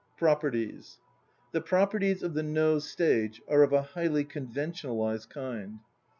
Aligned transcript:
PROPERTIES. 0.17 0.97
The 1.51 1.61
properties 1.61 2.23
of 2.23 2.33
the 2.33 2.41
No 2.41 2.79
stage 2.79 3.39
are 3.47 3.61
of 3.61 3.71
a 3.71 3.83
highly 3.83 4.23
conventionalized 4.23 5.29
kind. 5.29 5.77